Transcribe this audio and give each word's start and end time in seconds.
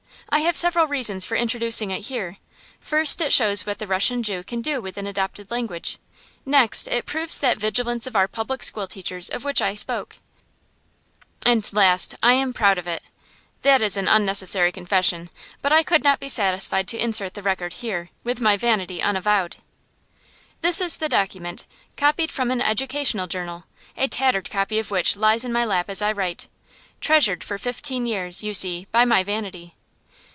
I 0.33 0.39
have 0.45 0.55
several 0.55 0.87
reasons 0.87 1.25
for 1.25 1.35
introducing 1.35 1.91
it 1.91 2.05
here. 2.05 2.37
First, 2.79 3.19
it 3.19 3.33
shows 3.33 3.65
what 3.65 3.79
the 3.79 3.85
Russian 3.87 4.23
Jew 4.23 4.45
can 4.45 4.61
do 4.61 4.79
with 4.79 4.95
an 4.97 5.05
adopted 5.05 5.51
language; 5.51 5.97
next, 6.45 6.87
it 6.87 7.05
proves 7.05 7.37
that 7.39 7.57
vigilance 7.57 8.07
of 8.07 8.15
our 8.15 8.29
public 8.29 8.63
school 8.63 8.87
teachers 8.87 9.27
of 9.29 9.43
which 9.43 9.61
I 9.61 9.75
spoke; 9.75 10.19
and 11.45 11.67
last, 11.73 12.15
I 12.23 12.31
am 12.35 12.53
proud 12.53 12.77
of 12.77 12.87
it! 12.87 13.03
That 13.63 13.81
is 13.81 13.97
an 13.97 14.07
unnecessary 14.07 14.71
confession, 14.71 15.29
but 15.61 15.73
I 15.73 15.83
could 15.83 16.01
not 16.01 16.21
be 16.21 16.29
satisfied 16.29 16.87
to 16.87 16.97
insert 16.97 17.33
the 17.33 17.43
record 17.43 17.73
here, 17.73 18.09
with 18.23 18.39
my 18.39 18.55
vanity 18.55 19.01
unavowed. 19.01 19.57
This 20.61 20.79
is 20.79 20.95
the 20.95 21.09
document, 21.09 21.65
copied 21.97 22.31
from 22.31 22.51
an 22.51 22.61
educational 22.61 23.27
journal, 23.27 23.65
a 23.97 24.07
tattered 24.07 24.49
copy 24.49 24.79
of 24.79 24.91
which 24.91 25.17
lies 25.17 25.43
in 25.43 25.51
my 25.51 25.65
lap 25.65 25.89
as 25.89 26.01
I 26.01 26.13
write 26.13 26.47
treasured 27.01 27.43
for 27.43 27.57
fifteen 27.57 28.05
years, 28.05 28.41
you 28.41 28.53
see, 28.53 28.87
by 28.93 29.03
my 29.03 29.23
vanity. 29.25 29.75